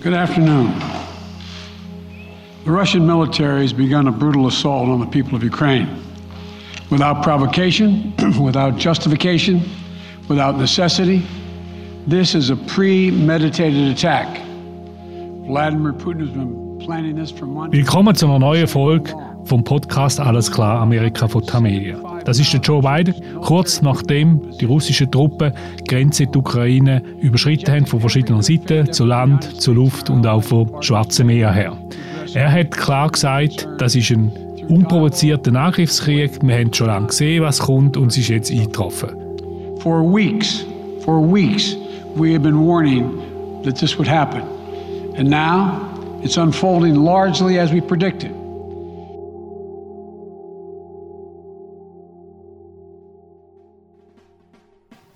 [0.00, 0.78] Good afternoon.
[2.64, 5.88] The Russian military has begun a brutal assault on the people of Ukraine.
[6.88, 9.60] Without provocation, without justification,
[10.28, 11.26] without necessity,
[12.06, 14.28] this is a premeditated attack.
[15.48, 17.76] Vladimir Putin has been planning this for months.
[17.76, 19.12] Willkommen zu einer neuen Folge
[19.46, 21.96] vom Podcast Alles klar Amerika von Tamedia.
[22.28, 25.50] Das ist der Joe Biden, kurz nachdem die russischen Truppen
[25.80, 30.42] die Grenze die Ukraine überschritten haben, von verschiedenen Seiten, zu Land, zu Luft und auch
[30.42, 31.78] vom Schwarzen Meer her.
[32.34, 34.30] Er hat klar gesagt, das ist ein
[34.68, 36.32] unprovozierter Angriffskrieg.
[36.42, 39.08] Wir haben schon lange gesehen, was kommt und es ist jetzt eingetroffen.
[39.78, 40.66] For weeks,
[41.06, 41.78] for weeks,
[42.14, 43.08] we have been warning
[43.64, 44.42] that this would happen.
[45.16, 45.80] And now
[46.22, 48.37] it's unfolding largely as we predicted.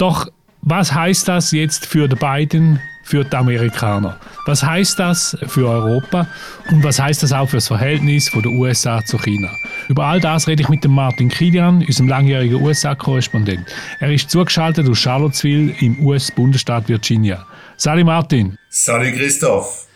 [0.02, 0.26] Doch
[0.62, 4.18] was heißt das jetzt für die beiden, für die Amerikaner?
[4.46, 6.26] Was heißt das für Europa
[6.72, 9.48] und was heißt das auch für das Verhältnis von der USA zu China?
[9.88, 13.64] Über all das rede ich mit dem Martin Kilian, unserem langjährigen USA-Korrespondent.
[14.00, 17.46] Er ist zugeschaltet aus Charlottesville im US-Bundesstaat Virginia.
[17.76, 18.58] Sali Martin.
[18.70, 19.86] Sali Christoph.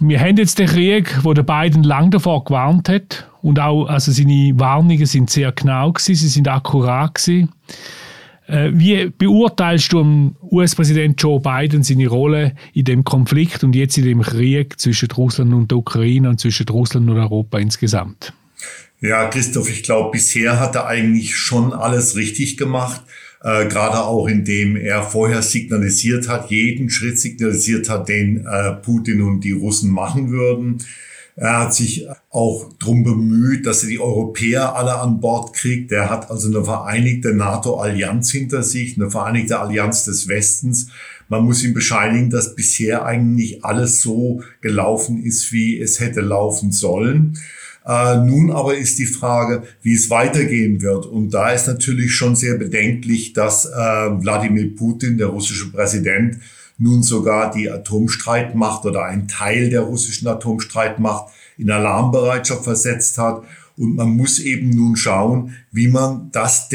[0.00, 4.10] Wir haben jetzt den Krieg, wo der Biden lang davor gewarnt hat und auch also
[4.10, 7.52] seine Warnungen sind sehr genau gewesen, sie sind akkurat gewesen.
[8.50, 14.04] Äh, wie beurteilst du US-Präsident Joe Biden seine Rolle in dem Konflikt und jetzt in
[14.04, 18.32] dem Krieg zwischen Russland und der Ukraine und zwischen Russland und Europa insgesamt?
[19.00, 23.02] Ja, Christoph, ich glaube, bisher hat er eigentlich schon alles richtig gemacht.
[23.42, 29.22] Äh, gerade auch indem er vorher signalisiert hat, jeden Schritt signalisiert hat, den äh, Putin
[29.22, 30.78] und die Russen machen würden.
[31.40, 35.90] Er hat sich auch drum bemüht, dass er die Europäer alle an Bord kriegt.
[35.90, 40.88] Er hat also eine vereinigte NATO-Allianz hinter sich, eine vereinigte Allianz des Westens.
[41.30, 46.72] Man muss ihm bescheinigen, dass bisher eigentlich alles so gelaufen ist, wie es hätte laufen
[46.72, 47.38] sollen.
[47.86, 51.06] Äh, nun aber ist die Frage, wie es weitergehen wird.
[51.06, 56.36] Und da ist natürlich schon sehr bedenklich, dass äh, Wladimir Putin, der russische Präsident,
[56.80, 63.44] nun sogar die Atomstreitmacht oder ein Teil der russischen Atomstreitmacht in Alarmbereitschaft versetzt hat.
[63.76, 66.68] Und man muss eben nun schauen, wie man das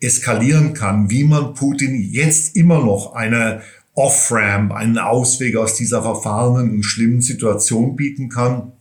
[0.00, 3.60] eskalieren kann, wie man Putin jetzt immer noch eine
[3.94, 8.72] Off-Ramp, einen Ausweg aus dieser verfahrenen und schlimmen Situation bieten kann.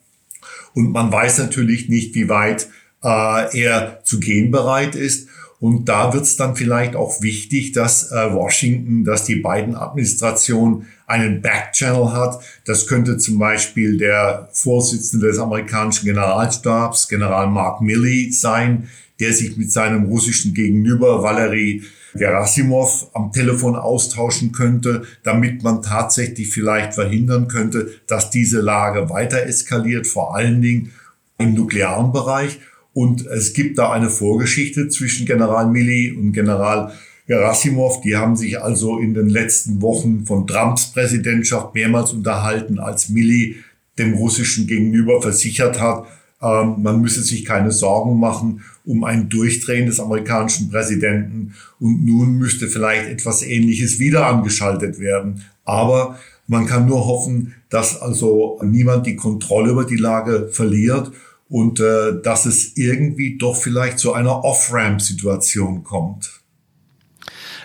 [0.73, 2.69] Und man weiß natürlich nicht, wie weit
[3.03, 5.27] äh, er zu gehen bereit ist.
[5.63, 10.87] Und da wird es dann vielleicht auch wichtig, dass äh, Washington, dass die beiden Administrationen
[11.07, 12.41] einen Backchannel hat.
[12.65, 18.89] Das könnte zum Beispiel der Vorsitzende des amerikanischen Generalstabs, General Mark Milley, sein,
[19.21, 26.49] der sich mit seinem russischen Gegenüber Valery Gerasimov am Telefon austauschen könnte, damit man tatsächlich
[26.49, 30.91] vielleicht verhindern könnte, dass diese Lage weiter eskaliert, vor allen Dingen
[31.37, 32.59] im nuklearen Bereich.
[32.93, 36.93] Und es gibt da eine Vorgeschichte zwischen General Milley und General
[37.27, 38.01] Gerasimov.
[38.01, 43.55] Die haben sich also in den letzten Wochen von Trumps Präsidentschaft mehrmals unterhalten, als Milley
[43.97, 46.05] dem Russischen gegenüber versichert hat,
[46.41, 51.53] ähm, man müsse sich keine Sorgen machen um ein Durchdrehen des amerikanischen Präsidenten.
[51.79, 55.43] Und nun müsste vielleicht etwas Ähnliches wieder angeschaltet werden.
[55.63, 61.11] Aber man kann nur hoffen, dass also niemand die Kontrolle über die Lage verliert
[61.53, 66.41] und äh, dass es irgendwie doch vielleicht zu einer Off-Ramp-Situation kommt.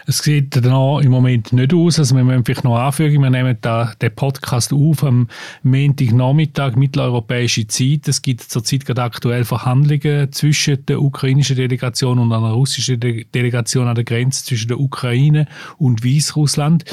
[0.07, 1.99] Es sieht noch im Moment nicht aus.
[1.99, 5.29] Also wir müssen vielleicht noch anfügen, wir nehmen da den Podcast auf am
[5.63, 8.09] Montagnachmittag mitteleuropäische Zeit.
[8.09, 13.87] Es gibt zurzeit gerade aktuell Verhandlungen zwischen der ukrainischen Delegation und einer russischen De Delegation
[13.87, 15.47] an der Grenze zwischen der Ukraine
[15.79, 16.85] und Weißrussland.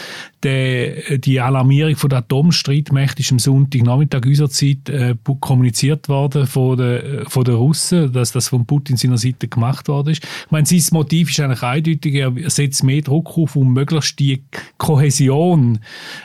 [0.45, 6.77] Der, die Alarmierung von der Atomstreitmächte ist am Sonntagnachmittag unserer Zeit äh, kommuniziert worden von
[6.77, 10.23] den, von den Russen, dass das von Putin seiner Seite gemacht worden ist.
[10.23, 14.43] Ich meine, sein Motiv ist eigentlich eindeutig, er setzt mehr Druck auf, um möglichst die
[14.77, 15.79] Kohäsion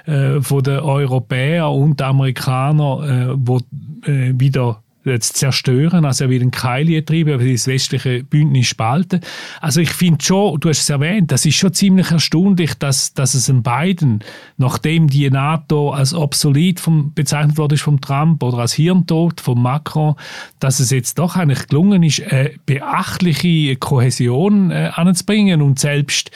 [0.05, 3.57] äh, von der Europäer und Amerikaner äh, wo,
[4.05, 6.05] äh, wieder zu zerstören.
[6.05, 9.21] Also er will einen Keil treiben, er will das westliche Bündnis spalten.
[9.61, 13.35] Also ich finde schon, du hast es erwähnt, das ist schon ziemlich erstaunlich, dass, dass
[13.35, 14.21] es in beiden,
[14.57, 20.15] nachdem die NATO als obsolet vom, bezeichnet wurde vom Trump oder als Hirntod von Macron,
[20.59, 26.31] dass es jetzt doch eigentlich gelungen ist, eine beachtliche Kohäsion äh, anzubringen und selbst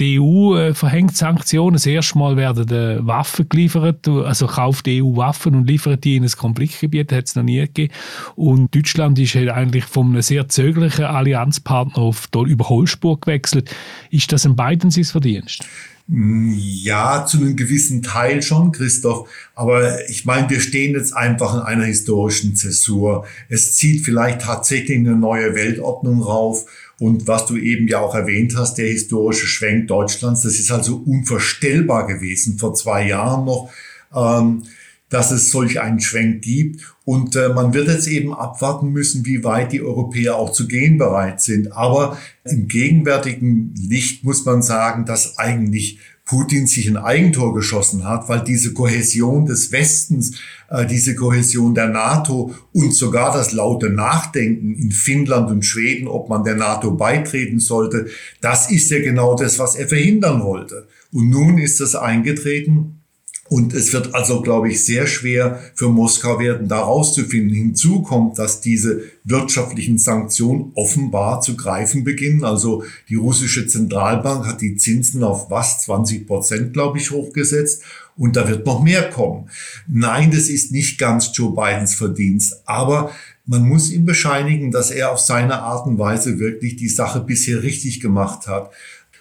[0.00, 1.74] die EU äh, verhängt Sanktionen.
[1.74, 6.24] Das erste Mal werden Waffen geliefert, also kauft die EU Waffen und liefert die in
[6.24, 7.92] ein Konfliktgebiet, hat es noch nie gegeben.
[8.36, 13.74] Und Deutschland ist halt eigentlich von einem sehr zögerlichen Allianzpartner auf die Überholspur gewechselt.
[14.10, 15.64] Ist das ein beiden sein Verdienst?
[16.10, 19.28] Ja, zu einem gewissen Teil schon, Christoph.
[19.54, 23.26] Aber ich meine, wir stehen jetzt einfach in einer historischen Zäsur.
[23.50, 26.64] Es zieht vielleicht tatsächlich eine neue Weltordnung rauf.
[26.98, 30.96] Und was du eben ja auch erwähnt hast, der historische Schwenk Deutschlands, das ist also
[30.96, 33.70] unvorstellbar gewesen vor zwei Jahren noch.
[34.14, 34.64] Ähm,
[35.08, 36.82] dass es solch einen Schwenk gibt.
[37.04, 40.98] Und äh, man wird jetzt eben abwarten müssen, wie weit die Europäer auch zu gehen
[40.98, 41.72] bereit sind.
[41.72, 45.98] Aber im gegenwärtigen Licht muss man sagen, dass eigentlich
[46.28, 50.38] Putin sich ein Eigentor geschossen hat, weil diese Kohäsion des Westens,
[50.68, 56.28] äh, diese Kohäsion der NATO und sogar das laute Nachdenken in Finnland und Schweden, ob
[56.28, 58.08] man der NATO beitreten sollte,
[58.42, 60.86] das ist ja genau das, was er verhindern wollte.
[61.12, 62.97] Und nun ist das eingetreten
[63.48, 67.54] und es wird also, glaube ich, sehr schwer für Moskau werden, da rauszufinden.
[67.54, 72.44] Hinzu kommt, dass diese wirtschaftlichen Sanktionen offenbar zu greifen beginnen.
[72.44, 77.82] Also die russische Zentralbank hat die Zinsen auf was 20 Prozent, glaube ich, hochgesetzt.
[78.16, 79.48] Und da wird noch mehr kommen.
[79.86, 82.62] Nein, das ist nicht ganz Joe Bidens Verdienst.
[82.66, 83.12] Aber
[83.46, 87.62] man muss ihm bescheinigen, dass er auf seine Art und Weise wirklich die Sache bisher
[87.62, 88.70] richtig gemacht hat.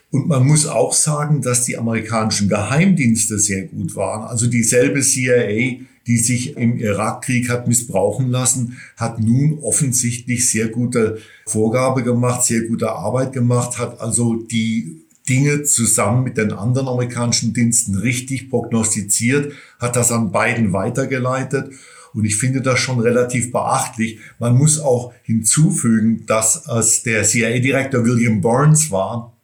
[0.09, 4.23] Und man muss auch sagen, dass die amerikanischen Geheimdienste sehr gut waren.
[4.23, 11.17] Also dieselbe CIA, die sich im Irakkrieg hat missbrauchen lassen, hat nun offensichtlich sehr gute
[11.45, 17.53] Vorgabe gemacht, sehr gute Arbeit gemacht, hat also die Dinge zusammen mit den anderen amerikanischen
[17.53, 21.73] Diensten richtig prognostiziert, hat das an beiden weitergeleitet.
[22.13, 24.19] Und ich finde das schon relativ beachtlich.
[24.39, 29.36] Man muss auch hinzufügen, dass es der CIA-Direktor William Burns war,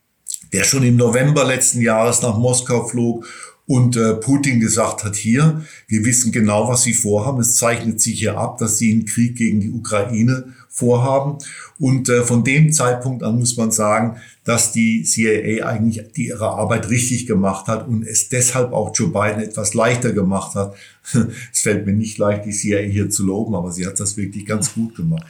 [0.53, 3.25] der schon im November letzten Jahres nach Moskau flog
[3.65, 7.39] und äh, Putin gesagt hat, hier, wir wissen genau, was sie vorhaben.
[7.39, 11.37] Es zeichnet sich hier ab, dass sie einen Krieg gegen die Ukraine vorhaben.
[11.79, 16.49] Und äh, von dem Zeitpunkt an muss man sagen, dass die CIA eigentlich die ihre
[16.49, 20.75] Arbeit richtig gemacht hat und es deshalb auch Joe Biden etwas leichter gemacht hat.
[21.51, 24.45] es fällt mir nicht leicht, die CIA hier zu loben, aber sie hat das wirklich
[24.45, 25.25] ganz gut gemacht.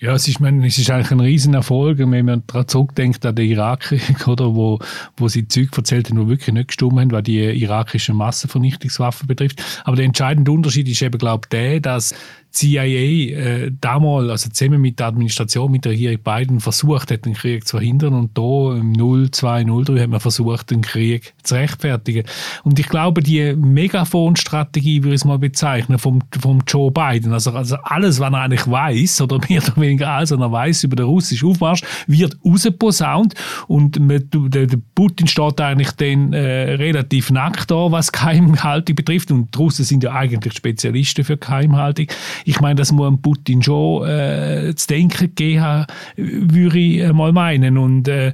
[0.00, 3.48] Ja, es ist, meine, es ist eigentlich ein Riesenerfolg, wenn man daran zurückdenkt an den
[3.50, 4.80] Irakkrieg, oder, wo,
[5.16, 9.62] wo sie Zeug erzählt haben, die wirklich nicht gestimmt haben, was die irakischen Massenvernichtungswaffen betrifft.
[9.84, 12.14] Aber der entscheidende Unterschied ist eben, glaube ich, der, dass
[12.54, 17.34] CIA äh, damals, also zusammen mit der Administration, mit der Regierung Biden, versucht hat, den
[17.34, 22.24] Krieg zu verhindern und da im 0203 hat man versucht, den Krieg zu rechtfertigen.
[22.62, 27.50] Und ich glaube, die Megafon-Strategie, würde ich es mal bezeichnen, vom, vom Joe Biden, also,
[27.50, 30.96] also alles, was er eigentlich weiß oder mehr oder weniger alles, was er weiß über
[30.96, 33.34] den russischen Aufmarsch, wird rausposaunt
[33.66, 39.32] und mit, der, der Putin steht eigentlich dann äh, relativ nackt da, was Geheimhaltung betrifft
[39.32, 42.06] und die Russen sind ja eigentlich Spezialisten für Geheimhaltung.
[42.44, 45.86] Ich meine, das muss Putin schon äh, zu denken geben,
[46.16, 47.78] würde ich mal meinen.
[47.78, 48.32] Und äh,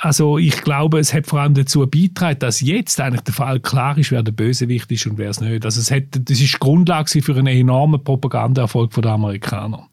[0.00, 3.96] also ich glaube, es hat vor allem dazu beigetragen, dass jetzt eigentlich der Fall klar
[3.98, 5.64] ist, wer der Bösewicht ist und wer es nicht.
[5.64, 9.88] Also es hat, das ist die Grundlage für einen enormen Propagandaerfolg der Amerikaner.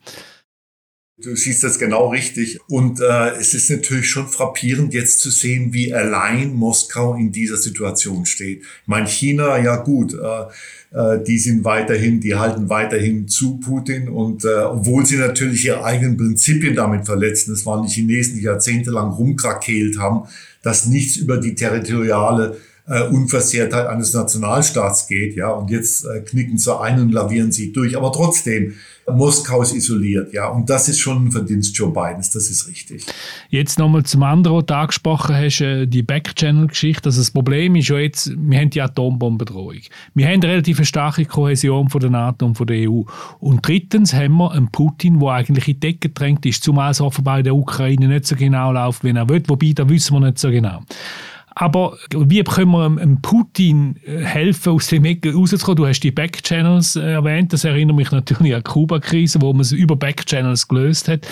[1.22, 2.60] Du siehst das genau richtig.
[2.70, 7.58] Und äh, es ist natürlich schon frappierend, jetzt zu sehen, wie allein Moskau in dieser
[7.58, 8.62] Situation steht.
[8.62, 14.10] Ich meine, China, ja gut, äh, äh, die sind weiterhin, die halten weiterhin zu Putin.
[14.10, 18.46] Und äh, obwohl sie natürlich ihre eigenen Prinzipien damit verletzen, es waren die Chinesen, die
[18.46, 20.28] jahrzehntelang rumkrakeelt haben,
[20.64, 26.58] dass nichts über die territoriale äh, Unversehrtheit eines Nationalstaats geht, ja, und jetzt äh, knicken
[26.58, 27.96] sie ein und lavieren sie durch.
[27.96, 28.74] Aber trotzdem,
[29.10, 33.06] Moskau ist isoliert, ja, und das ist schon ein Verdienst Joe Bidens, das ist richtig.
[33.50, 37.06] Jetzt nochmal zum anderen, was du angesprochen hast, äh, die Backchannel-Geschichte.
[37.06, 39.80] Also das Problem ist ja jetzt, wir haben die Atombombendrohung.
[40.14, 43.04] Wir haben relativ starke Kohäsion von der NATO und von der EU.
[43.40, 47.00] Und drittens haben wir einen Putin, der eigentlich in die Decke gedrängt ist, zumal es
[47.00, 50.20] offenbar in der Ukraine nicht so genau läuft, wie er will, wobei, da wissen wir
[50.20, 50.82] nicht so genau.
[51.56, 55.78] Aber wie können wir einem Putin äh, helfen, aus dem Ecke rauszukommen?
[55.78, 57.54] Du hast die Backchannels äh, erwähnt.
[57.54, 61.28] Das erinnert mich natürlich an die Kuba-Krise, wo man es über Backchannels gelöst hat.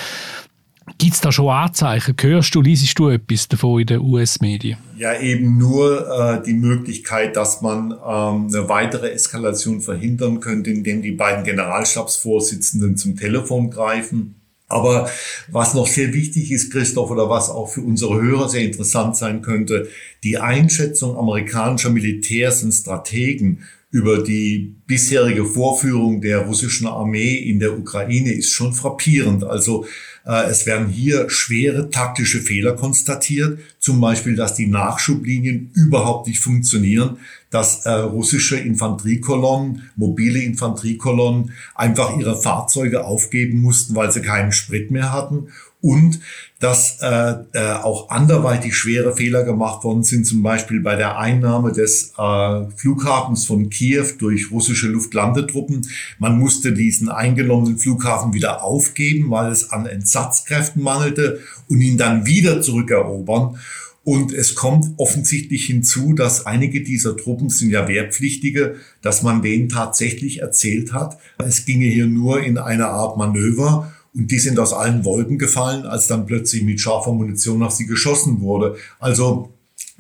[0.97, 2.15] Gibt es da schon Anzeichen?
[2.19, 4.77] Hörst du, liest du etwas davon in den US-Medien?
[4.97, 11.01] Ja, eben nur äh, die Möglichkeit, dass man ähm, eine weitere Eskalation verhindern könnte, indem
[11.01, 14.40] die beiden Generalstabsvorsitzenden zum Telefon greifen
[14.71, 15.09] aber
[15.49, 19.41] was noch sehr wichtig ist, Christoph, oder was auch für unsere Hörer sehr interessant sein
[19.41, 19.89] könnte,
[20.23, 27.77] die Einschätzung amerikanischer Militärs und Strategen über die bisherige Vorführung der russischen Armee in der
[27.77, 29.43] Ukraine ist schon frappierend.
[29.43, 29.85] Also
[30.25, 33.59] äh, es werden hier schwere taktische Fehler konstatiert.
[33.79, 37.17] zum Beispiel, dass die Nachschublinien überhaupt nicht funktionieren,
[37.51, 44.89] dass äh, russische Infanteriekolonnen, mobile Infanteriekolonnen einfach ihre Fahrzeuge aufgeben mussten, weil sie keinen Sprit
[44.89, 45.49] mehr hatten
[45.81, 46.19] und
[46.59, 51.71] dass äh, äh, auch anderweitig schwere Fehler gemacht worden sind, zum Beispiel bei der Einnahme
[51.71, 55.87] des äh, Flughafens von Kiew durch russische Luftlandetruppen.
[56.19, 62.27] Man musste diesen eingenommenen Flughafen wieder aufgeben, weil es an Entsatzkräften mangelte und ihn dann
[62.27, 63.57] wieder zurückerobern.
[64.03, 69.69] Und es kommt offensichtlich hinzu, dass einige dieser Truppen sind ja Wehrpflichtige, dass man denen
[69.69, 74.73] tatsächlich erzählt hat, es ginge hier nur in eine Art Manöver und die sind aus
[74.73, 78.75] allen Wolken gefallen, als dann plötzlich mit scharfer Munition auf sie geschossen wurde.
[78.99, 79.53] Also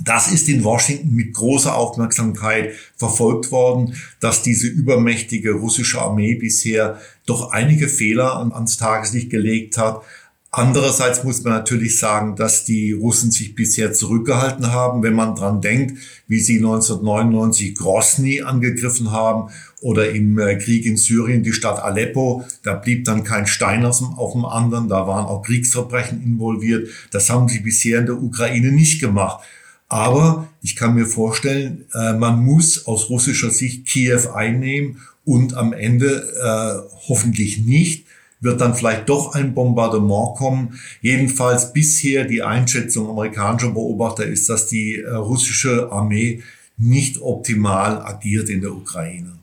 [0.03, 6.99] das ist in Washington mit großer Aufmerksamkeit verfolgt worden, dass diese übermächtige russische Armee bisher
[7.25, 10.01] doch einige Fehler ans Tageslicht gelegt hat.
[10.53, 15.61] Andererseits muss man natürlich sagen, dass die Russen sich bisher zurückgehalten haben, wenn man dran
[15.61, 21.81] denkt, wie sie 1999 Grosny angegriffen haben oder im äh, Krieg in Syrien die Stadt
[21.81, 22.43] Aleppo.
[22.63, 23.99] Da blieb dann kein Stein auf
[24.33, 26.89] dem anderen, da waren auch Kriegsverbrechen involviert.
[27.11, 29.45] Das haben sie bisher in der Ukraine nicht gemacht.
[29.87, 35.71] Aber ich kann mir vorstellen, äh, man muss aus russischer Sicht Kiew einnehmen und am
[35.71, 36.09] Ende
[36.41, 38.05] äh, hoffentlich nicht
[38.41, 40.79] wird dann vielleicht doch ein Bombardement kommen.
[41.01, 46.43] Jedenfalls bisher die Einschätzung amerikanischer Beobachter ist, dass die äh, russische Armee
[46.77, 49.40] nicht optimal agiert in der Ukraine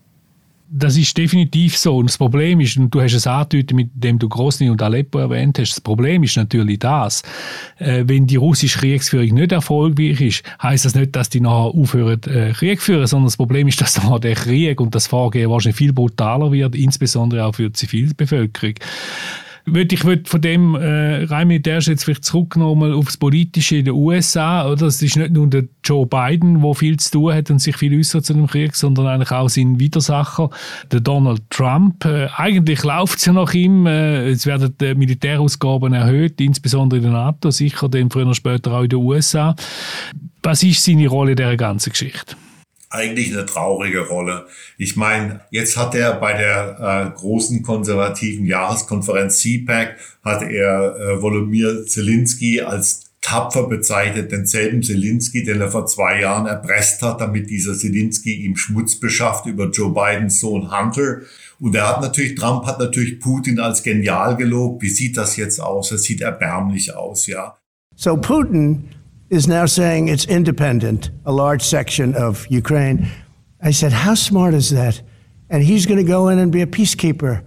[0.70, 1.96] das ist definitiv so.
[1.96, 5.18] Und das Problem ist, und du hast es angedeutet, mit dem du Grosny und Aleppo
[5.18, 7.22] erwähnt hast, das Problem ist natürlich das,
[7.78, 12.20] äh, wenn die russische Kriegsführung nicht erfolgreich ist, heißt das nicht, dass die nachher aufhören,
[12.25, 15.76] äh, Krieg führen, sondern das Problem ist, dass dann der Krieg und das Vorgehen wahrscheinlich
[15.76, 18.75] viel brutaler wird, insbesondere auch für die Zivilbevölkerung
[19.76, 24.70] ich würde von dem äh, rein militärischen jetzt vielleicht zurückgenommen aufs Politische in den USA.
[24.70, 24.87] Oder?
[24.87, 27.98] Es ist nicht nur der Joe Biden, der viel zu tun hat und sich viel
[27.98, 30.50] äußert zu dem Krieg, sondern eigentlich auch sein Widersacher,
[30.90, 32.04] der Donald Trump.
[32.04, 33.87] Äh, eigentlich läuft es ja nach ihm.
[33.87, 38.72] Äh, es werden die Militärausgaben erhöht, insbesondere in der NATO, sicher dann früher oder später
[38.72, 39.54] auch in den USA.
[40.42, 42.37] Was ist seine Rolle in dieser ganzen Geschichte?
[42.90, 44.47] Eigentlich eine traurige Rolle.
[44.78, 51.23] Ich meine, jetzt hat er bei der äh, großen konservativen Jahreskonferenz CPAC hat er äh,
[51.23, 57.50] Volodymyr Zelensky als tapfer bezeichnet, denselben Zelensky, den er vor zwei Jahren erpresst hat, damit
[57.50, 61.23] dieser Zelensky ihm Schmutz beschafft über Joe Bidens Sohn Hunter.
[61.61, 64.83] Und er hat natürlich, Trump hat natürlich Putin als genial gelobt.
[64.83, 65.90] Wie sieht das jetzt aus?
[65.90, 67.59] Es sieht erbärmlich aus, ja.
[67.97, 68.85] So Putin
[69.30, 73.08] is now saying it's independent, a large section of Ukraine.
[73.61, 75.02] I said, How smart is that?
[75.50, 77.44] And he's going to go in and be a peacekeeper.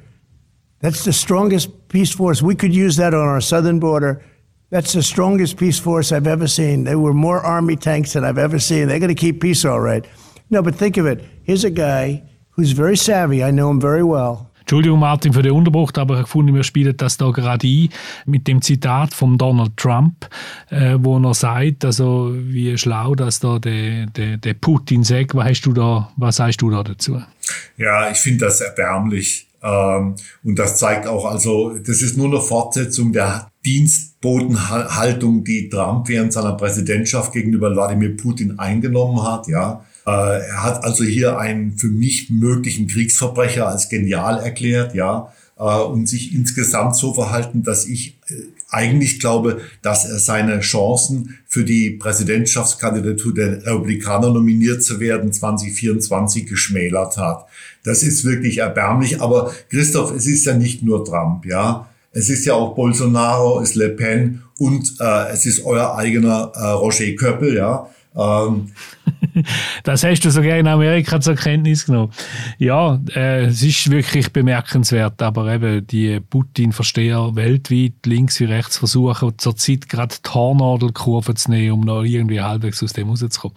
[0.79, 2.41] That's the strongest peace force.
[2.41, 4.23] We could use that on our southern border.
[4.71, 6.85] That's the strongest peace force I've ever seen.
[6.85, 8.88] There were more army tanks than I've ever seen.
[8.88, 10.05] They're going to keep peace all right.
[10.50, 11.23] No, but think of it.
[11.43, 13.43] Here's a guy who's very savvy.
[13.43, 14.50] I know him very well.
[14.71, 17.89] Entschuldigung, Martin, für den Unterbruch, aber ich fand, wir spielen das da gerade ein
[18.25, 20.29] mit dem Zitat von Donald Trump,
[20.69, 25.35] äh, wo er sagt, also wie schlau dass da der, der, der Putin sagt.
[25.35, 27.21] Was, hast du da, was sagst du da dazu?
[27.75, 29.49] Ja, ich finde das erbärmlich.
[29.61, 36.07] Ähm, und das zeigt auch, also das ist nur eine Fortsetzung der Dienstbotenhaltung, die Trump
[36.07, 39.49] während seiner Präsidentschaft gegenüber Wladimir Putin eingenommen hat.
[39.49, 45.31] Ja, er hat also hier einen für mich möglichen Kriegsverbrecher als genial erklärt, ja,
[45.62, 48.34] äh, und sich insgesamt so verhalten, dass ich äh,
[48.70, 56.48] eigentlich glaube, dass er seine Chancen für die Präsidentschaftskandidatur der Republikaner nominiert zu werden 2024
[56.48, 57.46] geschmälert hat.
[57.84, 59.22] Das ist wirklich erbärmlich.
[59.22, 61.88] Aber Christoph, es ist ja nicht nur Trump, ja.
[62.13, 66.51] Es ist ja auch Bolsonaro, es ist Le Pen und äh, es ist euer eigener
[66.55, 67.89] äh, Roger Köppel, ja.
[68.15, 68.72] Ähm,
[69.84, 72.12] das hast du sogar in Amerika zur Kenntnis genommen.
[72.58, 79.38] Ja, äh, es ist wirklich bemerkenswert, aber eben die Putin-Versteher weltweit, links wie rechts, versuchen
[79.38, 83.56] zurzeit gerade die Hornadelkurve zu nehmen, um noch irgendwie halbwegs aus dem rauszukommen.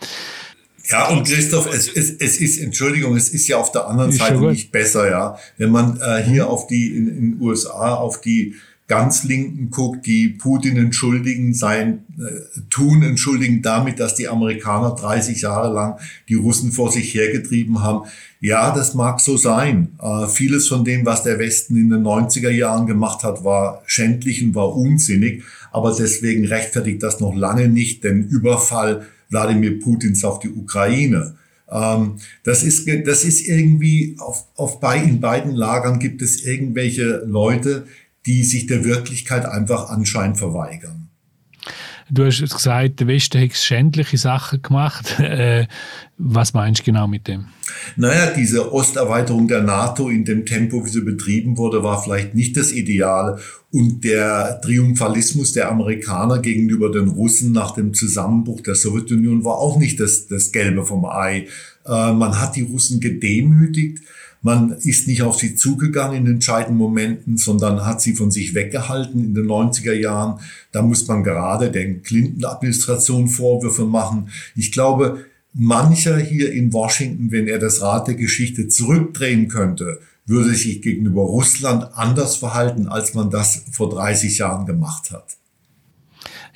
[0.86, 4.38] Ja, und Christoph, es, es, es ist, Entschuldigung, es ist ja auf der anderen Seite
[4.38, 5.38] nicht besser, ja.
[5.56, 8.54] Wenn man äh, hier auf die, in den USA, auf die
[8.86, 15.40] ganz Linken guckt, die Putin entschuldigen, sein äh, Tun entschuldigen damit, dass die Amerikaner 30
[15.40, 15.98] Jahre lang
[16.28, 18.06] die Russen vor sich hergetrieben haben.
[18.40, 19.92] Ja, das mag so sein.
[20.02, 24.44] Äh, vieles von dem, was der Westen in den 90er Jahren gemacht hat, war schändlich
[24.44, 25.42] und war unsinnig.
[25.72, 31.36] Aber deswegen rechtfertigt das noch lange nicht den Überfall Wladimir Putins auf die Ukraine.
[31.70, 37.24] Ähm, das ist, das ist irgendwie auf, auf bei, in beiden Lagern gibt es irgendwelche
[37.26, 37.86] Leute,
[38.26, 41.04] die sich der Wirklichkeit einfach anscheinend verweigern.
[42.10, 45.16] Du hast gesagt, der Westen hat schändliche Sachen gemacht.
[45.24, 45.66] Äh,
[46.16, 47.46] was meinst du genau mit dem?
[47.96, 52.56] Naja, diese Osterweiterung der NATO in dem Tempo, wie sie betrieben wurde, war vielleicht nicht
[52.56, 53.40] das Ideal.
[53.72, 59.78] Und der Triumphalismus der Amerikaner gegenüber den Russen nach dem Zusammenbruch der Sowjetunion war auch
[59.78, 61.48] nicht das, das Gelbe vom Ei.
[61.86, 64.00] Äh, man hat die Russen gedemütigt.
[64.44, 69.24] Man ist nicht auf sie zugegangen in entscheidenden Momenten, sondern hat sie von sich weggehalten
[69.24, 70.38] in den 90er Jahren.
[70.70, 74.28] Da muss man gerade der Clinton-Administration Vorwürfe machen.
[74.54, 75.24] Ich glaube,
[75.54, 81.22] mancher hier in Washington, wenn er das Rad der Geschichte zurückdrehen könnte, würde sich gegenüber
[81.22, 85.38] Russland anders verhalten, als man das vor 30 Jahren gemacht hat.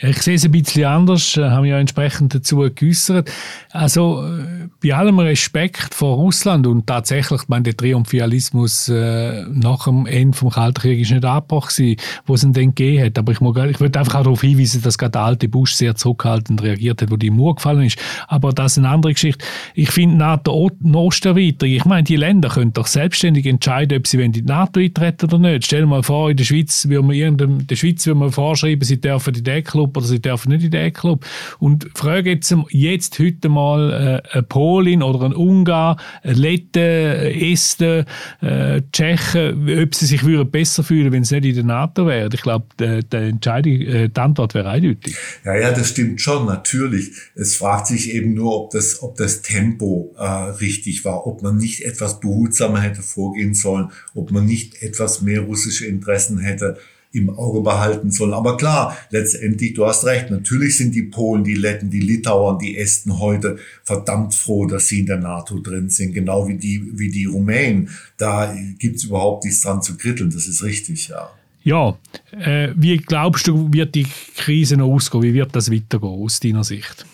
[0.01, 3.31] Ich sehe es ein bisschen anders, äh, haben ja entsprechend dazu geäußert.
[3.73, 9.85] Also äh, bei allem Respekt vor Russland und tatsächlich, ich meine, der Triumphalismus äh, nach
[9.85, 13.19] dem Ende vom Kalten Krieg ist nicht Abbruch gewesen, wo es ihn dann gegeben hat.
[13.19, 15.97] Aber ich, mag, ich würde einfach auch darauf hinweisen, dass gerade der alte Bush sehr
[15.97, 17.99] zurückhaltend reagiert hat, wo die Mauer gefallen ist.
[18.29, 19.45] Aber das ist eine andere Geschichte.
[19.75, 24.31] Ich finde NATO Osterweiterung, ich meine, die Länder können doch selbstständig entscheiden, ob sie in
[24.31, 25.65] die NATO eintreten oder nicht.
[25.65, 28.85] Stell dir mal vor, in der Schweiz würde man irgendeinem, der Schweiz würde man vorschreiben,
[28.85, 29.65] sie dürfen in den
[29.97, 31.25] oder sie dürfen nicht in den Club.
[31.59, 38.05] Und frage jetzt, jetzt heute mal äh, eine Polin oder ein Ungar, ein Letten, Esten,
[38.41, 42.31] äh, Tschechen, ob sie sich würden besser fühlen, wenn sie nicht in der NATO wären.
[42.33, 45.17] Ich glaube, die, die, Entscheidung, äh, die Antwort wäre eindeutig.
[45.45, 47.11] Ja, ja, das stimmt schon, natürlich.
[47.35, 51.57] Es fragt sich eben nur, ob das, ob das Tempo äh, richtig war, ob man
[51.57, 56.79] nicht etwas behutsamer hätte vorgehen sollen, ob man nicht etwas mehr russische Interessen hätte
[57.13, 58.35] im Auge behalten sollen.
[58.35, 62.77] Aber klar, letztendlich, du hast recht, natürlich sind die Polen, die Letten, die Litauer, die
[62.77, 67.11] Esten heute verdammt froh, dass sie in der NATO drin sind, genau wie die, wie
[67.11, 67.89] die Rumänen.
[68.19, 71.31] Da gibt's überhaupt nichts dran zu kritteln, das ist richtig, ja.
[71.65, 71.99] Ja,
[72.31, 75.23] äh, wie glaubst du, wird die Krise noch ausgehen?
[75.23, 77.05] Wie wird das weitergehen aus deiner Sicht?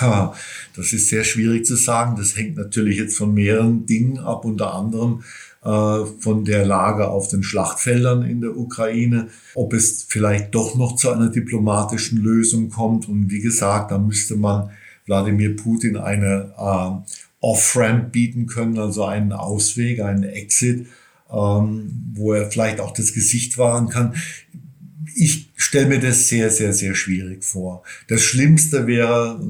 [0.00, 0.34] Ja,
[0.74, 2.16] das ist sehr schwierig zu sagen.
[2.16, 5.22] Das hängt natürlich jetzt von mehreren Dingen ab, unter anderem
[5.62, 11.10] von der Lage auf den Schlachtfeldern in der Ukraine, ob es vielleicht doch noch zu
[11.10, 13.08] einer diplomatischen Lösung kommt.
[13.08, 14.70] Und wie gesagt, da müsste man
[15.06, 20.86] Wladimir Putin eine äh, Off-Ramp bieten können, also einen Ausweg, einen Exit,
[21.30, 24.14] ähm, wo er vielleicht auch das Gesicht wahren kann.
[25.14, 27.82] Ich stelle mir das sehr, sehr, sehr schwierig vor.
[28.08, 29.40] Das Schlimmste wäre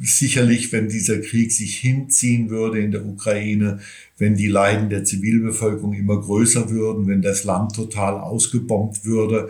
[0.00, 3.80] sicherlich, wenn dieser Krieg sich hinziehen würde in der Ukraine,
[4.18, 9.48] wenn die Leiden der Zivilbevölkerung immer größer würden, wenn das Land total ausgebombt würde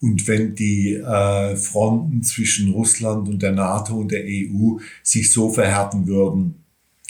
[0.00, 5.50] und wenn die äh, Fronten zwischen Russland und der NATO und der EU sich so
[5.50, 6.64] verhärten würden,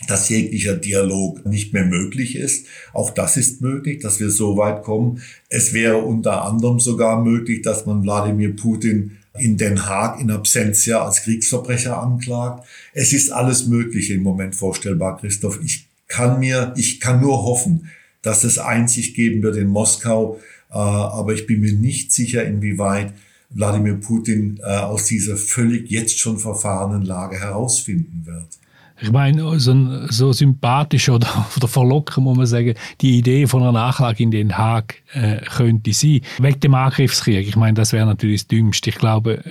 [0.06, 2.66] dass jeglicher Dialog nicht mehr möglich ist.
[2.92, 5.20] Auch das ist möglich, dass wir so weit kommen.
[5.48, 11.04] Es wäre unter anderem sogar möglich, dass man Wladimir Putin in Den Haag in Absentia
[11.04, 12.66] als Kriegsverbrecher anklagt.
[12.92, 15.60] Es ist alles Mögliche im Moment vorstellbar, Christoph.
[15.62, 17.90] Ich kann mir, ich kann nur hoffen,
[18.22, 23.12] dass es Einsicht geben wird in Moskau, äh, aber ich bin mir nicht sicher, inwieweit
[23.50, 28.58] Wladimir Putin äh, aus dieser völlig jetzt schon verfahrenen Lage herausfinden wird
[29.00, 33.72] ich meine, so, so sympathisch oder, oder verlockend muss man sagen, die Idee von einer
[33.72, 36.20] Nachlage in Den Haag äh, könnte sein.
[36.38, 37.46] Wegen dem Angriffskrieg.
[37.46, 38.90] Ich meine, das wäre natürlich das Dümmste.
[38.90, 39.42] Ich glaube,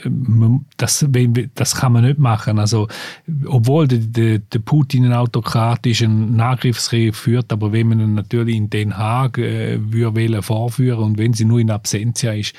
[0.78, 1.06] das,
[1.56, 2.60] das kann man nicht machen.
[2.60, 2.88] Also,
[3.46, 8.70] obwohl der, der, der Putin einen autokratischen Angriffskrieg führt, aber wenn man ihn natürlich in
[8.70, 12.54] Den Haag äh, würde vorführen und wenn sie nur in Absentia ist,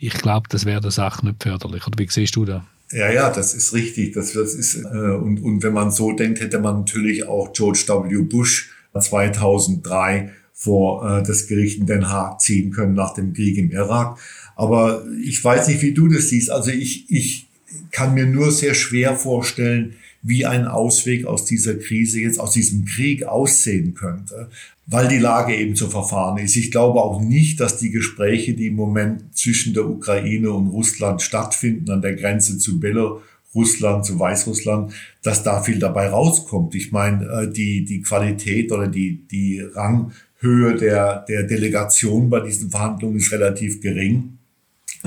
[0.00, 1.86] ich glaube, das wäre der Sache nicht förderlich.
[1.86, 2.62] Oder wie siehst du das?
[2.90, 4.14] Ja, ja, das ist richtig.
[4.14, 7.84] Das, das ist, äh, und, und wenn man so denkt, hätte man natürlich auch George
[7.86, 8.22] W.
[8.22, 13.70] Bush 2003 vor äh, das Gericht in Den Haag ziehen können nach dem Krieg im
[13.70, 14.18] Irak.
[14.56, 16.50] Aber ich weiß nicht, wie du das siehst.
[16.50, 17.46] Also ich, ich
[17.92, 22.84] kann mir nur sehr schwer vorstellen, wie ein Ausweg aus dieser Krise jetzt, aus diesem
[22.84, 24.50] Krieg aussehen könnte
[24.90, 26.56] weil die Lage eben so verfahren ist.
[26.56, 31.22] Ich glaube auch nicht, dass die Gespräche, die im Moment zwischen der Ukraine und Russland
[31.22, 36.74] stattfinden, an der Grenze zu Belarusland, zu Weißrussland, dass da viel dabei rauskommt.
[36.74, 42.70] Ich meine, äh, die, die Qualität oder die, die Ranghöhe der, der Delegation bei diesen
[42.70, 44.39] Verhandlungen ist relativ gering.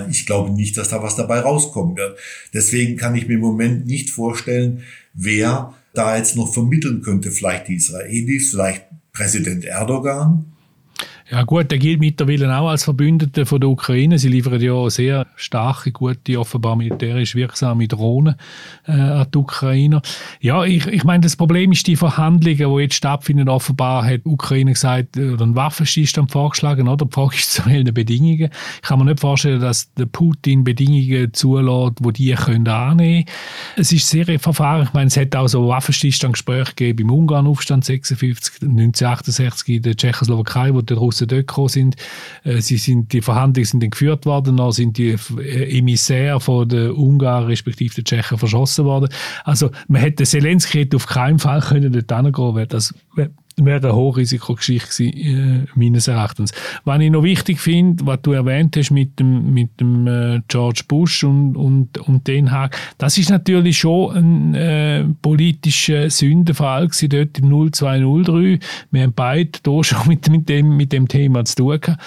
[0.10, 2.18] Ich glaube nicht, dass da was dabei rauskommen wird.
[2.54, 4.82] Deswegen kann ich mir im Moment nicht vorstellen,
[5.14, 7.32] wer da jetzt noch vermitteln könnte.
[7.32, 10.53] Vielleicht die Israelis, vielleicht Präsident Erdogan?
[11.32, 14.20] Ja gut, der gilt mittlerweile auch als Verbündeter von der Ukraine.
[14.20, 18.36] Sie liefern ja sehr starke, gute, offenbar militärisch wirksame Drohnen
[18.86, 20.02] äh, an die Ukrainer.
[20.42, 23.48] Ja, ich, ich meine, das Problem ist die Verhandlungen, die jetzt stattfinden.
[23.48, 27.06] Offenbar hat die Ukraine gesagt, äh, oder einen Waffenstillstand vorgeschlagen, oder?
[27.06, 28.50] Die Frage ist zu welchen Bedingungen.
[28.76, 33.26] Ich kann mir nicht vorstellen, dass der Putin Bedingungen zulässt, wo die können annehmen
[33.78, 34.84] Es ist sehr verfahren.
[34.84, 40.74] Ich meine, es hat auch so Waffenstillstandgespräche gegeben im Ungarn-Aufstand 56, 1968 in der Tschechoslowakei,
[40.74, 41.96] wo der dort gekommen sind.
[42.44, 46.68] Äh, sie sind, die Verhandlungen sind dann geführt worden, dann sind die äh, Emissäre von
[46.68, 49.10] der Ungarn respektive der Tschechen verschossen worden.
[49.44, 52.94] Also man hätte Zelensky auf keinen Fall können dort hingehen, weil das
[53.58, 56.52] wäre eine Hochrisikogeschichte äh, meines Erachtens.
[56.84, 60.84] Was ich noch wichtig finde, was du erwähnt hast mit dem, mit dem äh, George
[60.88, 67.10] Bush und, und, und Den Haag, das ist natürlich schon ein äh, politischer Sündenfall gewesen,
[67.10, 68.60] dort im 0203.
[68.92, 72.02] Wir haben beide hier schon mit, mit, dem, mit dem Thema zu tun gehabt.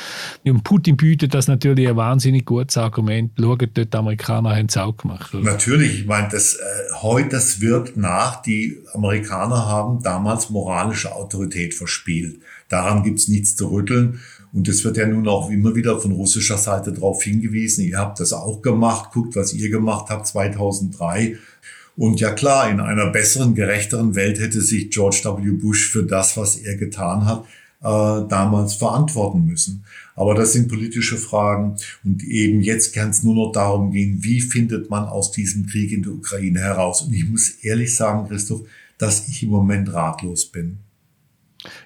[0.45, 3.33] Und Putin bietet das natürlich ein wahnsinnig gutes Argument.
[3.39, 5.35] Schauen, dort die Amerikaner haben es auch gemacht.
[5.35, 5.45] Oder?
[5.45, 6.59] Natürlich, ich meine, das, äh,
[7.03, 12.41] heute, das wirkt nach, die Amerikaner haben damals moralische Autorität Autorität verspielt.
[12.69, 14.21] Daran gibt's nichts zu rütteln.
[14.53, 18.21] Und es wird ja nun auch immer wieder von russischer Seite darauf hingewiesen, ihr habt
[18.21, 21.37] das auch gemacht, guckt, was ihr gemacht habt 2003.
[21.97, 25.51] Und ja klar, in einer besseren, gerechteren Welt hätte sich George W.
[25.51, 27.45] Bush für das, was er getan hat,
[27.83, 29.85] äh, damals verantworten müssen.
[30.15, 34.41] Aber das sind politische Fragen und eben jetzt kann es nur noch darum gehen, wie
[34.41, 37.03] findet man aus diesem Krieg in der Ukraine heraus.
[37.03, 38.63] Und ich muss ehrlich sagen, Christoph,
[38.97, 40.79] dass ich im Moment ratlos bin.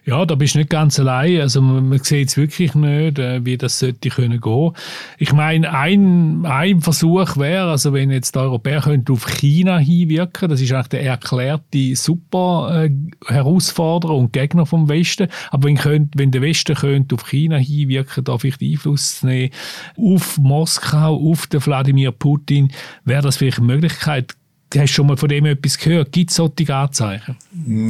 [0.04, 1.40] Ja, da bist du nicht ganz allein.
[1.40, 4.72] Also man, man sieht es wirklich nicht, äh, wie das sollte können gehen.
[5.18, 10.60] Ich meine, ein, ein Versuch wäre, also wenn jetzt die Europäer auf China hinwirken, das
[10.60, 12.90] ist eigentlich der erklärte super äh,
[13.26, 15.28] Herausforderer und Gegner vom Westen.
[15.50, 19.50] Aber wenn, könnt, wenn der Westen könnte auf China hinwirken, da vielleicht Einfluss nehmen
[19.96, 22.70] auf Moskau, auf den Wladimir Putin,
[23.04, 24.34] wäre das vielleicht eine Möglichkeit
[24.76, 26.12] Hast du schon mal von dem etwas gehört?
[26.12, 27.36] Gibt es solche Anzeichen?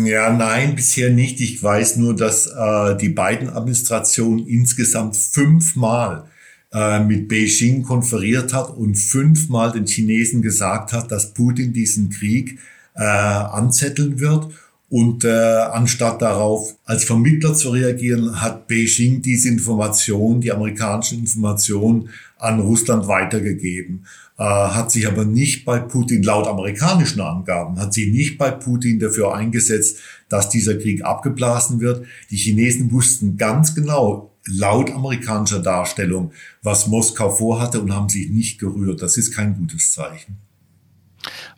[0.07, 1.41] Ja, nein, bisher nicht.
[1.41, 6.25] Ich weiß nur, dass äh, die beiden Administrationen insgesamt fünfmal
[6.73, 12.59] äh, mit Beijing konferiert hat und fünfmal den Chinesen gesagt hat, dass Putin diesen Krieg
[12.95, 14.51] äh, anzetteln wird.
[14.89, 22.09] Und äh, anstatt darauf als Vermittler zu reagieren, hat Beijing diese Information, die amerikanischen Informationen
[22.39, 24.07] an Russland weitergegeben.
[24.41, 28.99] Äh, hat sich aber nicht bei Putin, laut amerikanischen Angaben, hat sich nicht bei Putin
[28.99, 29.99] dafür eingesetzt,
[30.31, 32.07] dass dieser Krieg abgeblasen wird.
[32.31, 38.59] Die Chinesen wussten ganz genau, laut amerikanischer Darstellung, was Moskau vorhatte und haben sich nicht
[38.59, 39.03] gerührt.
[39.03, 40.39] Das ist kein gutes Zeichen.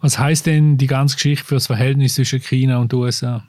[0.00, 3.44] Was heißt denn die ganze Geschichte für das Verhältnis zwischen China und USA?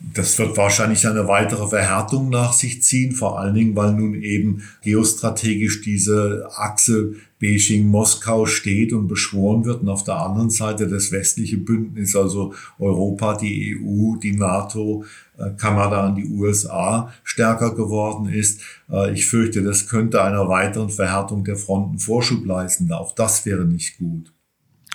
[0.00, 4.62] Das wird wahrscheinlich eine weitere Verhärtung nach sich ziehen, vor allen Dingen, weil nun eben
[4.82, 11.56] geostrategisch diese Achse Beijing-Moskau steht und beschworen wird und auf der anderen Seite das westliche
[11.56, 15.04] Bündnis, also Europa, die EU, die NATO,
[15.36, 18.60] äh, Kanada und die USA stärker geworden ist.
[18.90, 22.92] Äh, ich fürchte, das könnte einer weiteren Verhärtung der Fronten Vorschub leisten.
[22.92, 24.32] Auch das wäre nicht gut.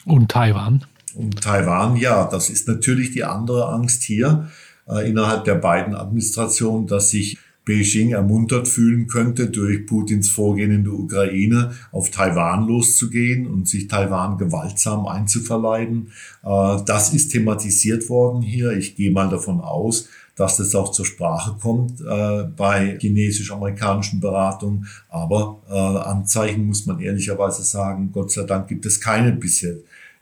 [0.06, 0.86] Und Taiwan?
[1.16, 4.50] Und Taiwan, ja, das ist natürlich die andere Angst hier
[4.88, 10.84] äh, innerhalb der beiden Administrationen, dass sich Beijing ermuntert fühlen könnte, durch Putins Vorgehen in
[10.84, 16.12] der Ukraine auf Taiwan loszugehen und sich Taiwan gewaltsam einzuverleiben.
[16.44, 18.72] Äh, das ist thematisiert worden hier.
[18.72, 24.88] Ich gehe mal davon aus, dass das auch zur Sprache kommt äh, bei chinesisch-amerikanischen Beratungen.
[25.08, 29.76] Aber äh, Anzeichen muss man ehrlicherweise sagen, Gott sei Dank gibt es keine bisher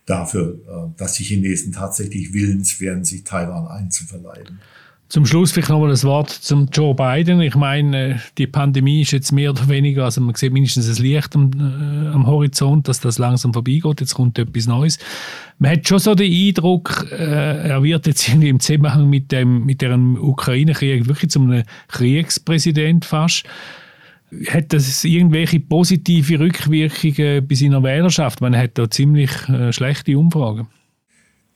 [0.05, 4.59] dafür, äh, dass die Chinesen tatsächlich willens wären, sich Taiwan einzuverleiben.
[5.11, 7.41] Zum Schluss vielleicht nochmal das Wort zum Joe Biden.
[7.41, 11.35] Ich meine, die Pandemie ist jetzt mehr oder weniger, also man sieht mindestens das Licht
[11.35, 13.99] am, äh, am Horizont, dass das langsam vorbeigeht.
[13.99, 14.99] Jetzt kommt etwas Neues.
[15.59, 19.65] Man hat schon so den Eindruck, äh, er wird jetzt irgendwie im Zusammenhang mit dem,
[19.65, 23.43] mit dem Ukraine-Krieg wirklich zum Kriegspräsident fast.
[24.47, 28.39] Hat das irgendwelche positive Rückwirkungen bei seiner Wählerschaft?
[28.39, 30.67] Man hat da ziemlich äh, schlechte Umfragen.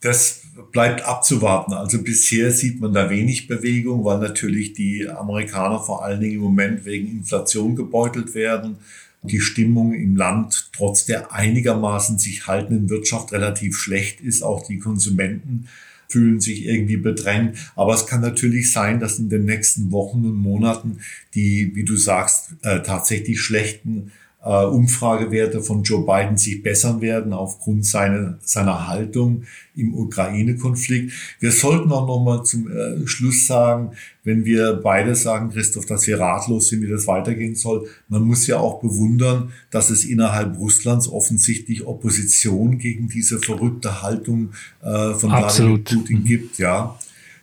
[0.02, 1.74] Das bleibt abzuwarten.
[1.74, 6.42] Also bisher sieht man da wenig Bewegung, weil natürlich die Amerikaner vor allen Dingen im
[6.42, 8.78] Moment wegen Inflation gebeutelt werden.
[9.24, 14.44] Die Stimmung im Land trotz der einigermaßen sich haltenden Wirtschaft relativ schlecht ist.
[14.44, 15.68] Auch die Konsumenten
[16.08, 17.58] fühlen sich irgendwie bedrängt.
[17.76, 21.00] Aber es kann natürlich sein, dass in den nächsten Wochen und Monaten
[21.34, 24.12] die, wie du sagst, äh, tatsächlich schlechten
[24.46, 29.44] äh, Umfragewerte von Joe Biden sich bessern werden aufgrund seiner, seiner Haltung
[29.76, 31.12] im Ukraine-Konflikt.
[31.40, 33.92] Wir sollten auch noch mal zum äh, Schluss sagen,
[34.24, 38.48] wenn wir beide sagen, Christoph, dass wir ratlos sind, wie das weitergehen soll, man muss
[38.48, 45.32] ja auch bewundern, dass es innerhalb Russlands offensichtlich Opposition gegen diese verrückte Haltung äh, von
[45.32, 46.98] Wladimir Putin gibt, ja.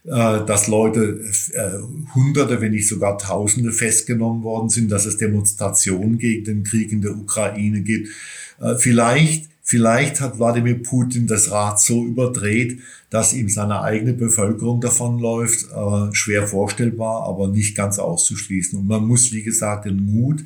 [0.04, 1.20] Äh, dass Leute,
[1.52, 1.78] äh,
[2.12, 7.02] Hunderte, wenn nicht sogar Tausende festgenommen worden sind, dass es Demonstrationen gegen den Krieg in
[7.02, 8.08] der Ukraine gibt.
[8.60, 14.80] Äh, vielleicht, vielleicht hat Wladimir Putin das Rad so überdreht, dass ihm seine eigene Bevölkerung
[14.80, 15.66] davonläuft.
[16.12, 18.78] Schwer vorstellbar, aber nicht ganz auszuschließen.
[18.78, 20.42] Und man muss, wie gesagt, den Mut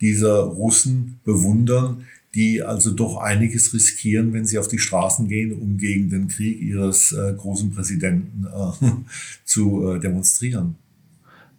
[0.00, 5.78] dieser Russen bewundern, die also doch einiges riskieren, wenn sie auf die Straßen gehen, um
[5.78, 8.86] gegen den Krieg ihres äh, großen Präsidenten äh,
[9.44, 10.76] zu äh, demonstrieren.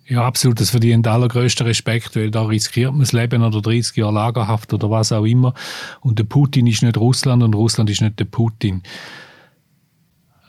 [0.09, 0.59] Ja, absolut.
[0.59, 4.89] Das verdient allergrößten Respekt, weil da riskiert man das Leben oder 30 Jahre Lagerhaft oder
[4.89, 5.53] was auch immer.
[6.01, 8.81] Und der Putin ist nicht Russland und Russland ist nicht der Putin.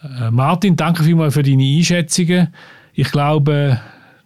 [0.03, 2.49] Äh, Martin, danke vielmals für deine Einschätzungen.
[2.95, 3.81] Ich glaube,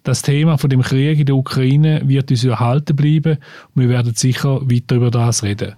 [0.04, 3.38] das Thema von dem Krieg in der Ukraine wird uns erhalten bleiben
[3.74, 5.74] und wir werden sicher weiter über das reden.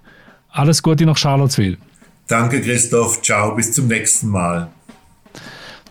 [0.49, 1.77] Alles Gute nach Charlottesville.
[2.27, 3.21] Danke, Christoph.
[3.21, 4.67] Ciao, bis zum nächsten Mal.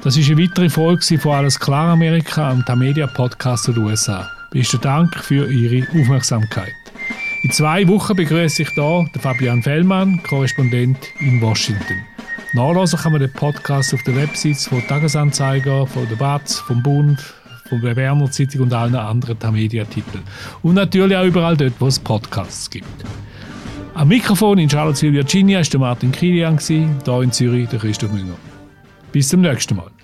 [0.03, 4.29] Das ist eine weitere Folge von Alles klar Amerika am Tamedia Podcast der USA.
[4.51, 6.75] Besten Dank für Ihre Aufmerksamkeit.
[7.43, 12.05] In zwei Wochen begrüße ich hier den Fabian Fellmann, Korrespondent in Washington.
[12.53, 17.19] Nachlesen kann man den Podcast auf der Website von Tagesanzeiger, von der BATS, vom Bund,
[17.69, 20.23] von der Werner Zeitung und allen anderen Tamedia-Titeln.
[20.63, 23.05] Und natürlich auch überall dort, wo es Podcasts gibt.
[23.95, 26.89] Am Mikrofon in Charlottesville, Virginia, war der Martin Kilian, hier
[27.23, 28.37] in Zürich der Christoph Münger.
[29.11, 29.96] Bis zum nächsten Mal.